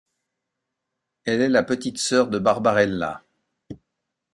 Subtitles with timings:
[1.25, 3.21] Elle est la petite sœur de Barbarella.